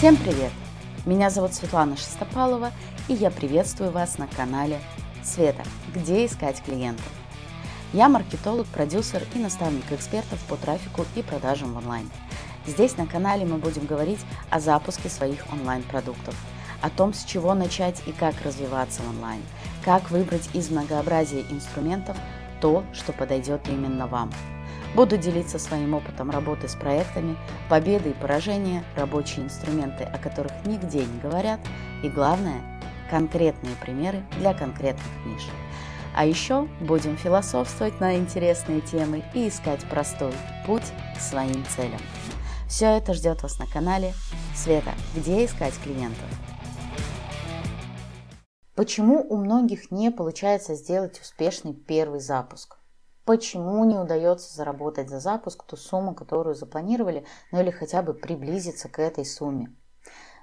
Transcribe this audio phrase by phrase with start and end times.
[0.00, 0.50] Всем привет!
[1.04, 2.72] Меня зовут Светлана Шестопалова,
[3.06, 4.80] и я приветствую вас на канале
[5.22, 5.62] Света,
[5.94, 7.04] где искать клиентов.
[7.92, 12.10] Я маркетолог, продюсер и наставник экспертов по трафику и продажам в онлайн.
[12.66, 16.34] Здесь на канале мы будем говорить о запуске своих онлайн-продуктов,
[16.80, 19.42] о том, с чего начать и как развиваться в онлайн,
[19.84, 22.16] как выбрать из многообразия инструментов
[22.62, 24.32] то, что подойдет именно вам–
[24.94, 27.36] Буду делиться своим опытом работы с проектами,
[27.68, 31.60] победы и поражения, рабочие инструменты, о которых нигде не говорят,
[32.02, 32.60] и главное,
[33.08, 35.46] конкретные примеры для конкретных ниш.
[36.14, 40.32] А еще будем философствовать на интересные темы и искать простой
[40.66, 42.00] путь к своим целям.
[42.68, 44.12] Все это ждет вас на канале
[44.54, 46.26] Света, где искать клиентов.
[48.74, 52.79] Почему у многих не получается сделать успешный первый запуск?
[53.24, 58.88] Почему не удается заработать за запуск ту сумму, которую запланировали, ну или хотя бы приблизиться
[58.88, 59.74] к этой сумме.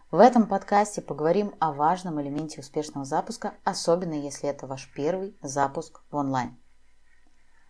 [0.10, 6.02] В этом подкасте поговорим о важном элементе успешного запуска, особенно если это ваш первый запуск
[6.10, 6.58] в онлайн.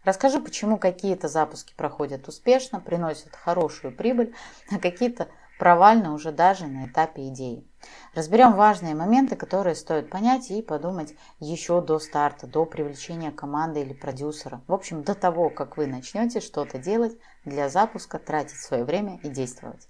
[0.04, 4.36] Расскажу, почему какие-то запуски проходят успешно, приносят хорошую прибыль,
[4.72, 5.28] а какие-то
[5.58, 7.68] провально уже даже на этапе идеи.
[8.14, 13.94] Разберем важные моменты, которые стоит понять и подумать еще до старта, до привлечения команды или
[13.94, 14.62] продюсера.
[14.68, 19.30] В общем, до того, как вы начнете что-то делать для запуска, тратить свое время и
[19.30, 19.88] действовать.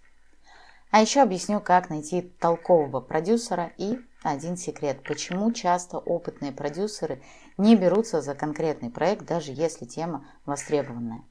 [0.89, 7.21] А еще объясню, как найти толкового продюсера и один секрет, почему часто опытные продюсеры
[7.57, 11.23] не берутся за конкретный проект, даже если тема востребованная.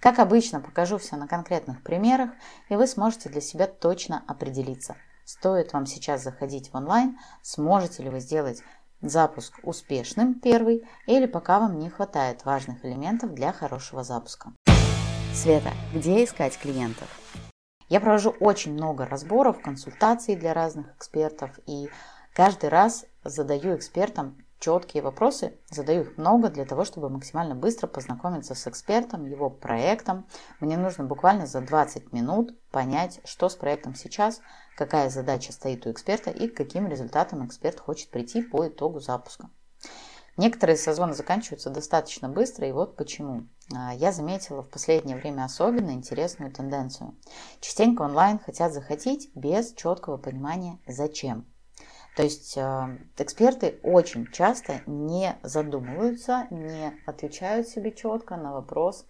[0.00, 2.30] Как обычно, покажу все на конкретных примерах,
[2.68, 8.10] и вы сможете для себя точно определиться, стоит вам сейчас заходить в онлайн, сможете ли
[8.10, 8.62] вы сделать
[9.00, 14.52] запуск успешным первый, или пока вам не хватает важных элементов для хорошего запуска.
[15.34, 17.08] Света, где искать клиентов?
[17.88, 21.88] Я провожу очень много разборов, консультаций для разных экспертов, и
[22.34, 28.54] каждый раз задаю экспертам четкие вопросы, задаю их много для того, чтобы максимально быстро познакомиться
[28.54, 30.26] с экспертом, его проектом.
[30.60, 34.40] Мне нужно буквально за 20 минут понять, что с проектом сейчас,
[34.76, 39.50] какая задача стоит у эксперта и к каким результатам эксперт хочет прийти по итогу запуска.
[40.36, 43.46] Некоторые созвоны заканчиваются достаточно быстро, и вот почему.
[43.74, 47.16] А, я заметила в последнее время особенно интересную тенденцию.
[47.60, 51.46] Частенько онлайн хотят захотеть без четкого понимания «зачем?».
[52.16, 59.04] То есть э, эксперты очень часто не задумываются, не отвечают себе четко на вопрос,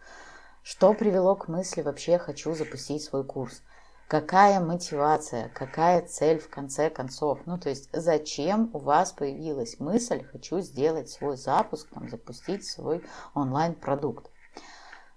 [0.64, 3.62] что привело к мысли вообще хочу запустить свой курс.
[4.08, 7.38] Какая мотивация, какая цель в конце концов?
[7.46, 13.04] Ну, то есть, зачем у вас появилась мысль, хочу сделать свой запуск, там, запустить свой
[13.34, 14.32] онлайн-продукт?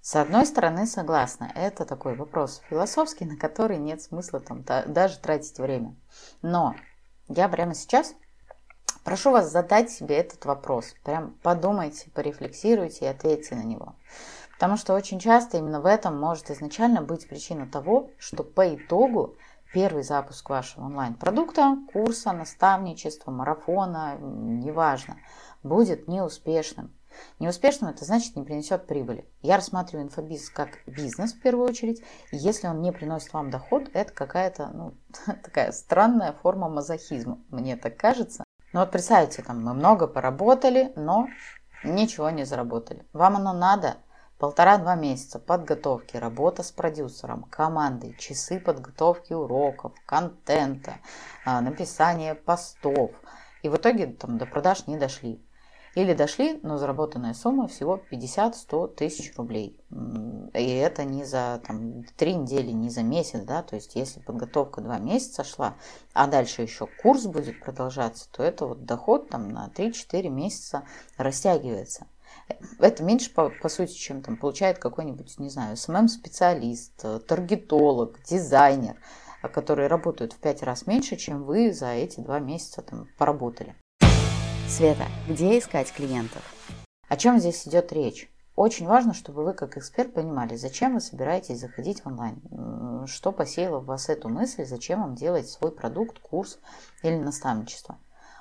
[0.02, 5.58] С одной стороны, согласна, это такой вопрос философский, на который нет смысла там даже тратить
[5.58, 5.96] время.
[6.44, 6.76] Но
[7.30, 8.16] я прямо сейчас
[9.04, 10.96] прошу вас задать себе этот вопрос.
[11.04, 13.96] Прям подумайте, порефлексируйте и ответьте на него.
[14.54, 19.36] Потому что очень часто именно в этом может изначально быть причина того, что по итогу
[19.74, 25.18] первый запуск вашего онлайн-продукта, курса, наставничества, марафона, неважно,
[25.64, 26.92] будет неуспешным.
[27.40, 29.30] Неуспешным это значит не принесет прибыли.
[29.42, 32.02] Я рассматриваю инфобиз как бизнес в первую очередь.
[32.32, 34.94] И если он не приносит вам доход, это какая-то ну,
[35.44, 38.44] такая странная форма мазохизма, мне так кажется.
[38.74, 41.28] Но вот представьте, там мы много поработали, но
[41.84, 43.06] ничего не заработали.
[43.14, 43.98] Вам оно надо?
[44.38, 50.94] Полтора-два месяца подготовки, работа с продюсером, командой, часы подготовки уроков, контента,
[51.46, 53.12] а, написание постов.
[53.64, 55.44] И в итоге там, до продаж не дошли.
[55.96, 59.80] Или дошли, но заработанная сумма всего 50-100 тысяч рублей.
[60.54, 64.82] И это не за там, 3 недели, не за месяц, да, то есть если подготовка
[64.82, 65.76] 2 месяца шла,
[66.14, 70.84] а дальше еще курс будет продолжаться, то это вот доход там на 3-4 месяца
[71.18, 72.06] растягивается.
[72.78, 78.96] Это меньше, по, по сути, чем там получает какой-нибудь, не знаю, SMM-специалист, таргетолог, дизайнер,
[79.42, 83.76] которые работают в 5 раз меньше, чем вы за эти два месяца там поработали.
[84.70, 86.44] Света, где искать клиентов?
[87.08, 88.32] О чем здесь идет речь?
[88.56, 93.80] Очень важно, чтобы вы как эксперт понимали, зачем вы собираетесь заходить в онлайн, что посеяло
[93.80, 96.60] в вас эту мысль, зачем вам делать свой продукт, курс
[97.02, 97.98] или наставничество.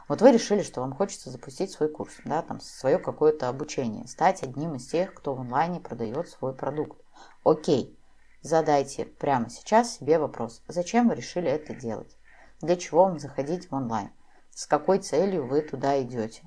[0.06, 4.42] Вот вы решили, что вам хочется запустить свой курс, да, там свое какое-то обучение, стать
[4.42, 7.00] одним из тех, кто в онлайне продает свой продукт.
[7.42, 7.98] Окей,
[8.42, 12.18] задайте прямо сейчас себе вопрос, зачем вы решили это делать?
[12.60, 14.10] Для чего вам заходить в онлайн?
[14.58, 16.42] С какой целью вы туда идете.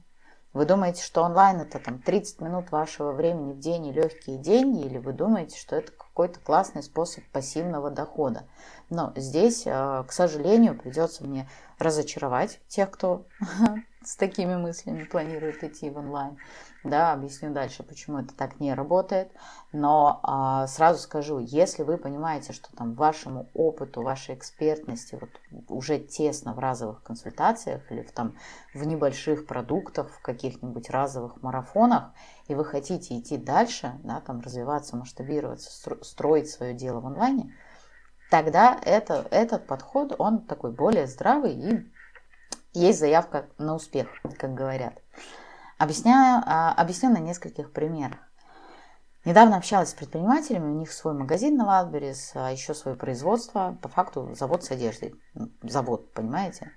[0.52, 4.86] Вы думаете, что онлайн это там 30 минут вашего времени в день и легкие деньги,
[4.86, 8.44] или вы думаете, что это какой-то классный способ пассивного дохода?
[8.90, 11.50] Но здесь, э, к сожалению, придется мне
[11.80, 13.26] разочаровать тех, кто
[14.04, 16.38] с такими мыслями планирует идти в онлайн.
[16.84, 19.32] Да, объясню дальше, почему это так не работает.
[19.72, 25.30] Но а, сразу скажу, если вы понимаете, что там вашему опыту, вашей экспертности вот
[25.70, 28.36] уже тесно в разовых консультациях или в, там,
[28.74, 32.12] в небольших продуктах, в каких-нибудь разовых марафонах,
[32.52, 35.72] и вы хотите идти дальше, да, там развиваться, масштабироваться,
[36.02, 37.56] строить свое дело в онлайне,
[38.30, 41.92] тогда это, этот подход, он такой более здравый и
[42.74, 44.08] есть заявка на успех,
[44.38, 44.96] как говорят.
[45.78, 48.20] Объясняю, а, объясню на нескольких примерах.
[49.24, 53.88] Недавно общалась с предпринимателями, у них свой магазин на Валберис, а еще свое производство, по
[53.88, 55.16] факту завод с одеждой.
[55.62, 56.72] Завод, понимаете?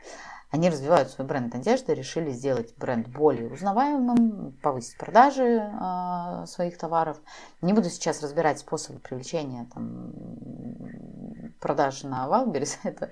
[0.55, 7.21] Они развивают свой бренд одежды, решили сделать бренд более узнаваемым, повысить продажи э, своих товаров.
[7.61, 10.13] Не буду сейчас разбирать способы привлечения там,
[11.59, 13.11] продаж на Wildberries, это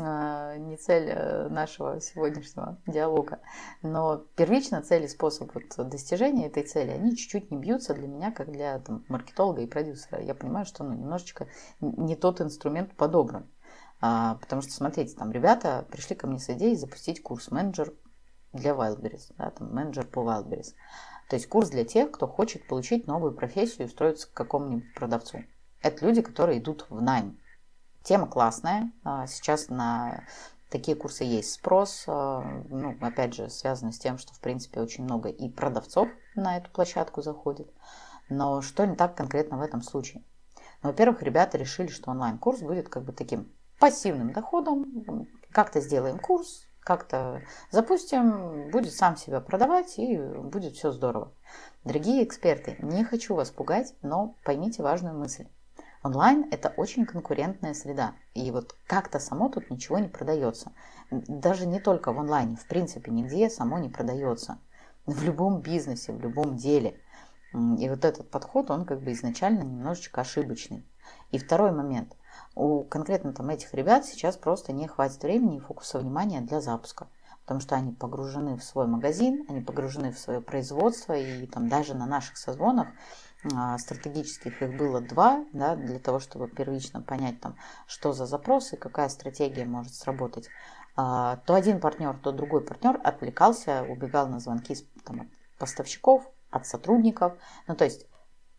[0.00, 3.38] э, не цель э, нашего сегодняшнего диалога.
[3.82, 8.32] Но первично цель и способ вот, достижения этой цели, они чуть-чуть не бьются для меня,
[8.32, 10.20] как для там, маркетолога и продюсера.
[10.20, 11.46] Я понимаю, что ну, немножечко
[11.80, 13.46] не тот инструмент подобран.
[14.06, 17.94] А, потому что, смотрите, там ребята пришли ко мне с идеей запустить курс менеджер
[18.52, 20.74] для Wildberries, да, там менеджер по Wildberries.
[21.30, 25.44] То есть курс для тех, кто хочет получить новую профессию и устроиться к какому-нибудь продавцу.
[25.80, 27.38] Это люди, которые идут в найм.
[28.02, 28.92] Тема классная.
[29.04, 30.24] А, сейчас на
[30.68, 32.04] такие курсы есть спрос.
[32.06, 36.58] А, ну, опять же, связано с тем, что, в принципе, очень много и продавцов на
[36.58, 37.72] эту площадку заходит.
[38.28, 40.22] Но что не так конкретно в этом случае?
[40.82, 43.50] Ну, во-первых, ребята решили, что онлайн-курс будет как бы таким
[43.84, 45.28] пассивным доходом.
[45.50, 51.34] Как-то сделаем курс, как-то запустим, будет сам себя продавать и будет все здорово.
[51.84, 55.48] Дорогие эксперты, не хочу вас пугать, но поймите важную мысль.
[56.02, 60.72] Онлайн– это очень конкурентная среда, и вот как-то само тут ничего не продается.
[61.10, 64.60] Даже не только в онлайне, в принципе, нигде само не продается.
[65.04, 66.98] В любом бизнесе, в любом деле.
[67.52, 70.86] И вот этот подход, он как бы изначально немножечко ошибочный.
[71.32, 72.16] И второй момент–
[72.54, 77.08] у конкретно там этих ребят сейчас просто не хватит времени и фокуса внимания для запуска.
[77.42, 81.94] Потому что они погружены в свой магазин, они погружены в свое производство, и там даже
[81.94, 82.88] на наших созвонах
[83.54, 87.56] а, стратегических их было два, да, для того, чтобы первично понять, там,
[87.86, 90.48] что за запрос и какая стратегия может сработать.
[90.96, 95.26] А, то один партнер, то другой партнер отвлекался, убегал на звонки там, от
[95.58, 97.34] поставщиков, от сотрудников.
[97.66, 98.06] Ну, то есть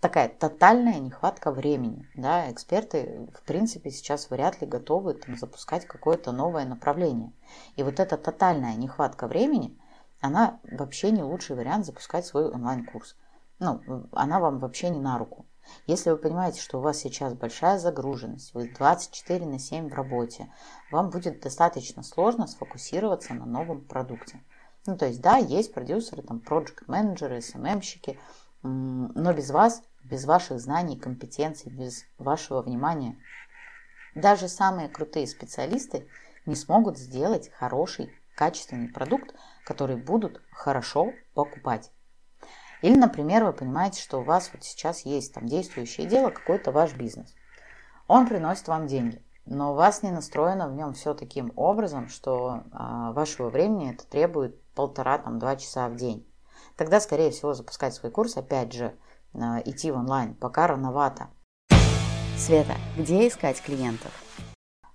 [0.05, 2.07] такая тотальная нехватка времени.
[2.13, 2.51] Да?
[2.51, 7.33] Эксперты, в принципе, сейчас вряд ли готовы там, запускать какое-то новое направление.
[7.75, 9.75] И вот эта тотальная нехватка времени,
[10.21, 13.15] она вообще не лучший вариант запускать свой онлайн-курс.
[13.57, 13.81] Ну,
[14.11, 15.47] она вам вообще не на руку.
[15.87, 20.51] Если вы понимаете, что у вас сейчас большая загруженность, вы 24 на 7 в работе,
[20.91, 24.39] вам будет достаточно сложно сфокусироваться на новом продукте.
[24.85, 28.19] Ну, то есть, да, есть продюсеры, там, проект-менеджеры, СММщики,
[28.61, 33.17] но без вас без ваших знаний, компетенций, без вашего внимания.
[34.13, 36.07] Даже самые крутые специалисты
[36.45, 39.33] не смогут сделать хороший, качественный продукт,
[39.65, 41.91] который будут хорошо покупать.
[42.81, 46.93] Или, например, вы понимаете, что у вас вот сейчас есть там действующее дело, какой-то ваш
[46.93, 47.33] бизнес.
[48.07, 52.63] Он приносит вам деньги, но у вас не настроено в нем все таким образом, что
[52.71, 56.27] а, вашего времени это требует полтора-два часа в день.
[56.75, 58.95] Тогда, скорее всего, запускать свой курс, опять же,
[59.65, 61.27] идти в онлайн, пока рановато.
[62.37, 64.11] Света, где искать клиентов?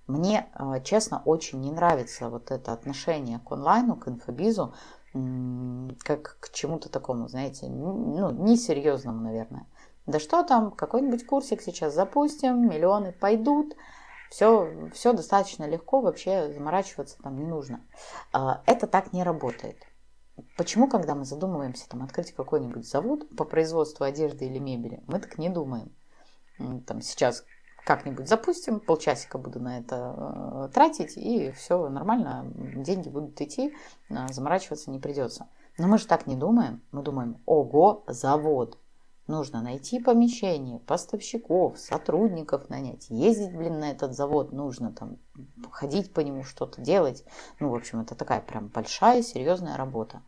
[0.07, 4.73] Мне, а, честно, очень не нравится вот это отношение к онлайну, к инфобизу,
[6.03, 9.67] как к чему-то такому, знаете, ну, несерьезному, наверное.
[10.05, 13.75] Да что там, какой-нибудь курсик сейчас запустим, миллионы пойдут,
[14.29, 17.81] все, все достаточно легко, вообще заморачиваться там не нужно.
[18.31, 19.77] А, это так не работает.
[20.57, 25.37] Почему, когда мы задумываемся там, открыть какой-нибудь завод по производству одежды или мебели, мы так
[25.37, 25.91] не думаем.
[26.85, 27.43] Там, сейчас
[27.85, 33.73] как-нибудь запустим, полчасика буду на это э, тратить, и все нормально, деньги будут идти,
[34.09, 35.47] э, заморачиваться не придется.
[35.77, 36.81] Но мы же так не думаем.
[36.91, 38.77] Мы думаем, ого, завод.
[39.31, 45.19] Нужно найти помещение, поставщиков, сотрудников нанять, ездить, блин, на этот завод нужно, там,
[45.71, 47.23] ходить по нему, что-то делать.
[47.57, 50.21] Ну, в общем, это такая прям большая, серьезная работа.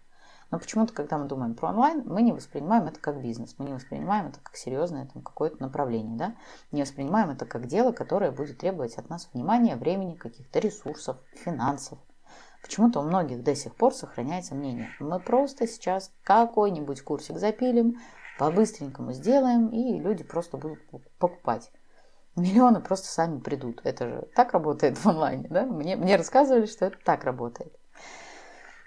[0.52, 3.74] Но почему-то, когда мы думаем про онлайн, мы не воспринимаем это как бизнес, мы не
[3.74, 6.36] воспринимаем это как серьезное там, какое-то направление, да?
[6.72, 12.00] не воспринимаем это как дело, которое будет требовать от нас внимания, времени, каких-то ресурсов, финансов.
[12.62, 14.88] Почему-то у многих до сих пор сохраняется мнение.
[15.02, 17.98] Мы просто сейчас какой-нибудь курсик запилим,
[18.38, 20.80] по-быстренькому сделаем, и люди просто будут
[21.20, 21.72] покупать.
[22.36, 23.82] Миллионы просто сами придут.
[23.84, 25.66] Это же так работает в онлайне, да?
[25.66, 27.74] Мне, мне рассказывали, что это так работает.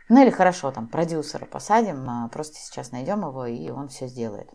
[0.09, 4.49] Ну или хорошо, там продюсера посадим, а просто сейчас найдем его, и он все сделает.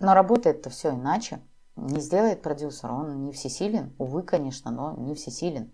[0.00, 1.40] Но работает-то все иначе.
[1.76, 3.94] Не сделает продюсер, он не всесилен.
[3.98, 5.72] Увы, конечно, но не всесилен.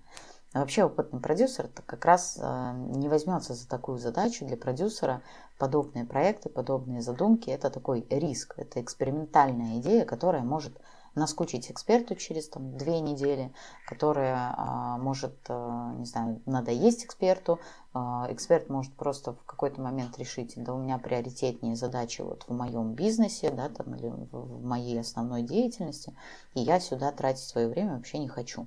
[0.53, 4.45] А вообще опытный продюсер как раз э, не возьмется за такую задачу.
[4.45, 5.23] Для продюсера
[5.59, 10.81] подобные проекты, подобные задумки– это такой риск, это экспериментальная идея, которая может
[11.15, 13.53] наскучить эксперту через там, две недели,
[13.87, 17.61] которая а, может, а, не знаю, надоесть эксперту.
[17.93, 22.53] А, эксперт может просто в какой-то момент решить, да у меня приоритетнее задачи вот в
[22.53, 26.17] моем бизнесе, да, там, или в моей основной деятельности,
[26.55, 28.67] и я сюда тратить свое время вообще не хочу.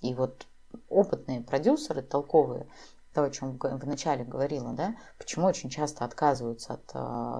[0.00, 0.46] И вот
[0.88, 2.66] опытные продюсеры, толковые,
[3.14, 6.86] то, о чем вначале говорила, да, почему очень часто отказываются от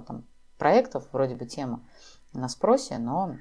[0.06, 0.26] там,
[0.58, 1.82] проектов, вроде бы тема
[2.32, 3.36] на спросе, но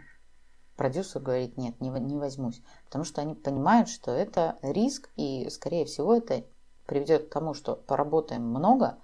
[0.75, 2.61] продюсер говорит, нет, не, не возьмусь.
[2.85, 6.43] Потому что они понимают, что это риск, и, скорее всего, это
[6.85, 8.97] приведет к тому, что поработаем много,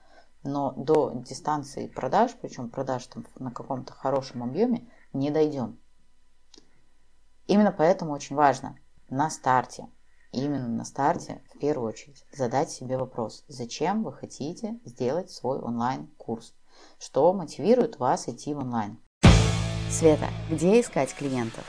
[0.43, 5.79] но до дистанции продаж, причем продаж там на каком-то хорошем объеме, не дойдем.
[7.47, 8.77] Именно поэтому очень важно
[9.09, 9.87] на старте,
[10.37, 16.53] именно на старте, в первую очередь, задать себе вопрос, зачем вы хотите сделать свой онлайн-курс,
[16.99, 18.99] что мотивирует вас идти в онлайн.
[19.89, 21.65] Света, где искать клиентов?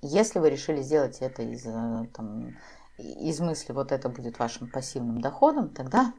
[0.00, 2.56] Если вы решили сделать это из, э, там,
[2.98, 6.12] из мысли, вот это будет вашим пассивным доходом, тогда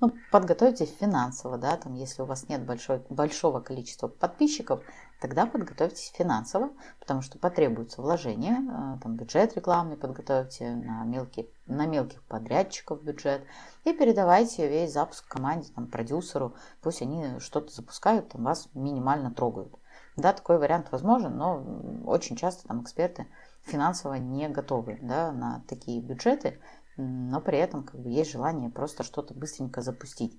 [0.00, 4.82] ну, подготовьтесь финансово, да, там, если у вас нет большой, большого количества подписчиков,
[5.20, 11.86] тогда подготовьтесь финансово, потому что потребуется вложение, э, там, бюджет рекламный подготовьте, на, мелкие, на
[11.86, 13.42] мелких подрядчиков бюджет,
[13.84, 19.74] и передавайте весь запуск команде, там, продюсеру, пусть они что-то запускают, там, вас минимально трогают.
[20.16, 21.62] Да, такой вариант возможен, но
[22.06, 23.26] очень часто там эксперты
[23.62, 26.58] финансово не готовы да, на такие бюджеты,
[26.96, 30.38] но при этом как бы есть желание просто что-то быстренько запустить.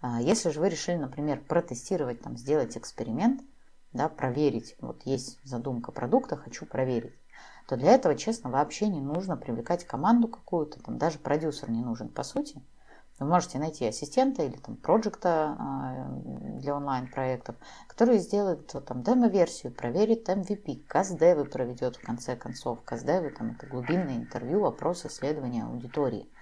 [0.00, 3.42] А если же вы решили, например, протестировать, там, сделать эксперимент,
[3.92, 7.14] да, проверить, вот есть задумка продукта, хочу проверить,
[7.68, 12.08] то для этого, честно, вообще не нужно привлекать команду какую-то, там даже продюсер не нужен
[12.08, 12.62] по сути.
[13.18, 17.54] Вы можете найти ассистента или там проекта для онлайн-проектов,
[17.86, 22.82] который сделает там демо-версию, проверит MVP, каздевы проведет в конце концов.
[22.82, 26.32] Каздевы там это глубинное интервью, опрос, исследование аудитории.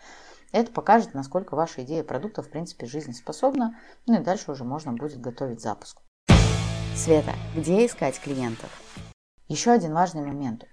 [0.53, 3.77] Это покажет, насколько ваша идея продукта в принципе жизнеспособна,
[4.07, 6.01] ну и дальше уже можно будет готовить запуск.
[6.99, 8.71] Света, где искать клиентов?
[9.47, 10.65] Еще один важный момент.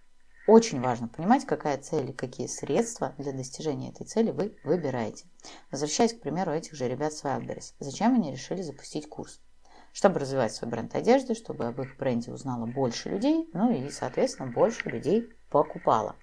[0.47, 5.27] Очень важно понимать, какая цель и какие средства для достижения этой цели вы выбираете.
[5.69, 7.75] Возвращаясь, к примеру, этих же ребят с Wildberries.
[7.77, 9.39] Зачем они решили запустить курс?
[9.93, 14.51] Чтобы развивать свой бренд одежды, чтобы об их бренде узнало больше людей, ну и, соответственно,
[14.51, 16.15] больше людей покупало.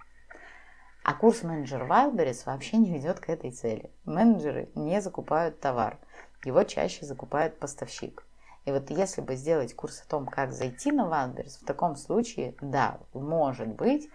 [1.05, 3.93] А курс менеджер Wildberries вообще не ведет к этой цели.
[4.05, 6.01] Менеджеры не закупают товар.
[6.45, 8.25] Его чаще закупает поставщик.
[8.65, 12.57] И вот если бы сделать курс о том, как зайти на Wildberries, в таком случае,
[12.61, 14.09] да, может быть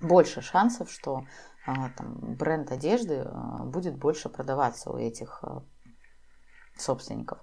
[0.00, 1.26] больше шансов, что
[1.66, 5.64] а, там, бренд одежды а, будет больше продаваться у этих а,
[6.76, 7.38] собственников.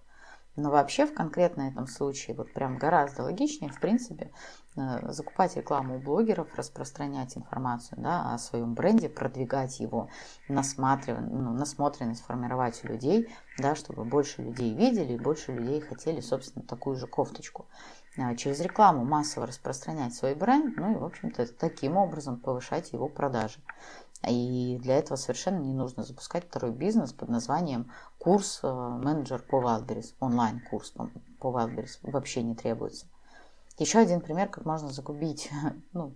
[0.55, 4.31] Но вообще в конкретно этом случае вот прям гораздо логичнее, в принципе,
[4.77, 10.09] э, закупать рекламу у блогеров, распространять информацию да, о своем бренде, продвигать его,
[10.47, 16.21] насматривать, ну, насмотренность формировать у людей, да, чтобы больше людей видели и больше людей хотели,
[16.21, 17.65] собственно, такую же кофточку.
[18.17, 23.09] А через рекламу массово распространять свой бренд, ну и, в общем-то, таким образом повышать его
[23.09, 23.59] продажи.
[24.29, 29.61] И для этого совершенно не нужно запускать второй бизнес под названием курс э, менеджер по
[29.61, 30.93] Wildberries, онлайн-курс
[31.39, 33.07] по Wildberries вообще не требуется.
[33.77, 35.49] Еще один пример, как можно загубить,
[35.93, 36.15] ну,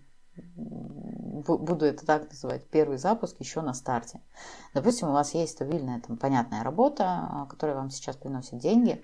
[1.43, 4.21] буду это так называть, первый запуск еще на старте.
[4.73, 9.03] Допустим, у вас есть стабильная, там, понятная работа, которая вам сейчас приносит деньги,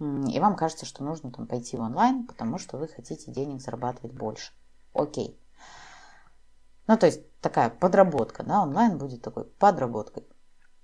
[0.00, 4.12] и вам кажется, что нужно там пойти в онлайн, потому что вы хотите денег зарабатывать
[4.12, 4.52] больше.
[4.92, 5.40] Окей.
[6.86, 10.26] Ну, то есть такая подработка, да, онлайн будет такой подработкой.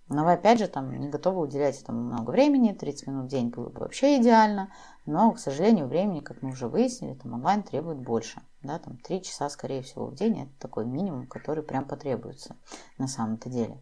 [0.09, 3.51] Но вы опять же там не готовы уделять этому много времени, 30 минут в день
[3.51, 4.73] было бы вообще идеально,
[5.07, 9.23] но, к сожалению, времени, как мы уже выяснили, там онлайн требует больше, да, там 3
[9.23, 12.57] часа, скорее всего, в день, это такой минимум, который прям потребуется
[12.99, 13.81] на самом-то деле.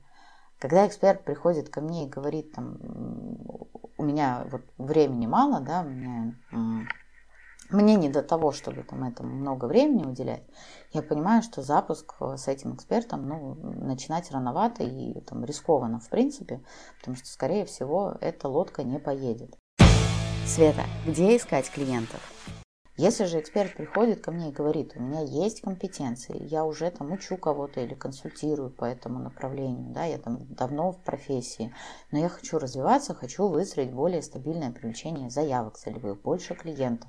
[0.59, 2.77] Когда эксперт приходит ко мне и говорит, там,
[3.97, 6.35] у меня вот времени мало, да, у меня
[7.71, 10.43] мне не до того, чтобы там этому много времени уделять.
[10.93, 16.09] Я понимаю, что запуск э, с этим экспертом ну, начинать рановато и там, рискованно в
[16.09, 16.63] принципе,
[16.99, 19.57] потому что, скорее всего, эта лодка не поедет.
[20.47, 22.38] Света, где искать клиентов?
[22.99, 27.13] Если же эксперт приходит ко мне и говорит, у меня есть компетенции, я уже там
[27.13, 31.73] учу кого-то или консультирую по этому направлению, да, я там давно в профессии,
[32.11, 37.09] но я хочу развиваться, хочу выстроить более стабильное привлечение заявок целевых, больше клиентов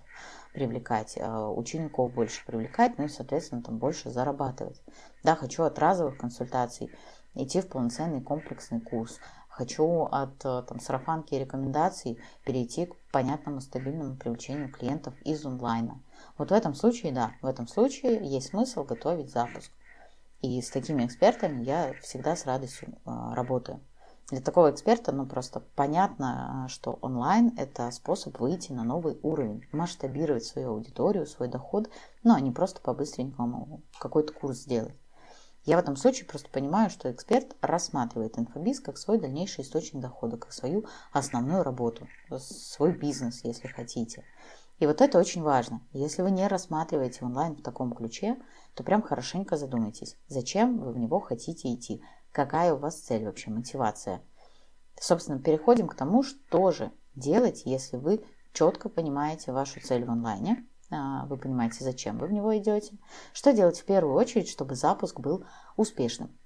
[0.53, 4.83] привлекать, э, учеников больше привлекать, ну и, соответственно, там больше зарабатывать.
[5.23, 6.91] Да, хочу от разовых консультаций
[7.33, 9.19] идти в полноценный комплексный курс,
[9.59, 16.01] хочу от э, там, сарафанки и рекомендаций перейти к понятному стабильному привлечению клиентов из онлайна.
[16.37, 19.71] Вот в этом случае, да, в этом случае есть смысл готовить запуск.
[20.41, 23.81] И с такими экспертами я всегда с радостью э, работаю.
[24.29, 29.65] Для такого эксперта, ну, просто понятно, э, что онлайн– это способ выйти на новый уровень,
[29.73, 31.89] масштабировать свою аудиторию, свой доход,
[32.23, 34.95] ну, а не просто по-быстренькому какой-то курс сделать.
[35.69, 40.35] Я в этом случае просто понимаю, что эксперт рассматривает инфобиз как свой дальнейший источник дохода,
[40.35, 42.07] как свою основную работу,
[42.39, 44.25] свой бизнес, если хотите.
[44.79, 45.81] И вот это очень важно.
[45.93, 48.37] Если вы не рассматриваете онлайн в таком ключе,
[48.73, 53.51] то прям хорошенько задумайтесь, зачем вы в него хотите идти, какая у вас цель вообще,
[53.51, 54.23] мотивация.
[54.99, 60.65] Собственно, переходим к тому, что же делать, если вы четко понимаете вашу цель в онлайне,
[60.91, 62.97] вы понимаете, зачем вы в него идете.
[63.33, 65.45] Что делать в первую очередь, чтобы запуск был
[65.77, 66.37] успешным?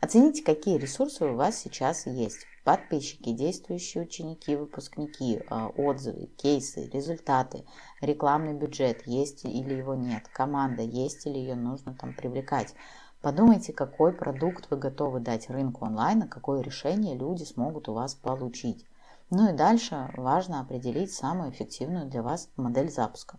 [0.00, 2.46] Оцените, какие ресурсы у вас сейчас есть.
[2.64, 7.64] Подписчики, действующие ученики, выпускники, а, отзывы, кейсы, результаты,
[8.00, 12.74] рекламный бюджет, есть или его нет, команда, есть или ее нужно там привлекать.
[13.20, 18.84] Подумайте, какой продукт вы готовы дать рынку онлайн, какое решение люди смогут у вас получить.
[19.34, 23.38] Ну и дальше важно определить самую эффективную для вас модель запуска.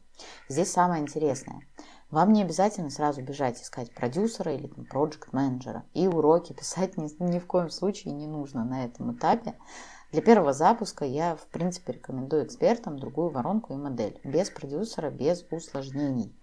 [0.50, 1.68] Здесь самое интересное.
[2.10, 7.38] Вам не обязательно сразу бежать искать продюсера или проект менеджера И уроки писать ни, ни
[7.38, 9.54] в коем случае не нужно на этом этапе.
[10.12, 14.20] Для первого запуска я, в принципе, рекомендую экспертам другую воронку и модель.
[14.24, 16.36] Без продюсера, без усложнений.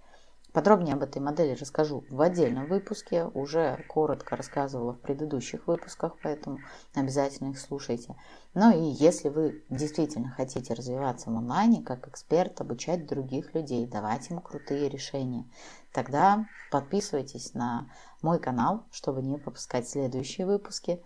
[0.53, 3.25] Подробнее об этой модели расскажу в отдельном выпуске.
[3.25, 6.59] Уже коротко рассказывала в предыдущих выпусках, поэтому
[6.95, 8.17] обязательно их слушайте.
[8.55, 14.29] Ну и если вы действительно хотите развиваться в онлайне как эксперт, обучать других людей, давать
[14.31, 15.49] им крутые решения,
[15.93, 17.89] тогда подписывайтесь на
[18.21, 21.01] мой канал, чтобы не пропускать следующие выпуски.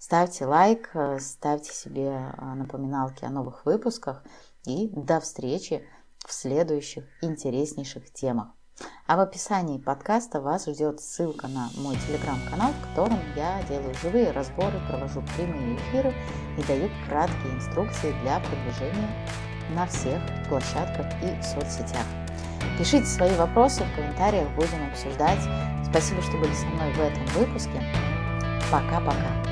[0.00, 4.24] Ставьте лайк, ставьте себе а, напоминалки о новых выпусках
[4.64, 5.86] и до встречи
[6.26, 8.57] в следующих интереснейших темах.
[9.06, 14.32] А в описании подкаста вас ждет ссылка на мой телеграм-канал, в котором я делаю живые
[14.32, 16.14] разборы, провожу прямые эфиры
[16.58, 19.08] и даю краткие инструкции для продвижения
[19.74, 22.04] на всех площадках и соцсетях.
[22.78, 25.40] Пишите свои вопросы в комментариях, будем обсуждать.
[25.88, 27.82] Спасибо, что были со мной в этом выпуске.
[28.70, 29.48] Пока-пока.